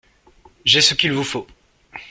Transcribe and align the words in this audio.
J’ai 0.65 0.81
ce 0.81 0.95
qu’il 0.95 1.13
vous 1.13 1.23
faut. 1.23 1.45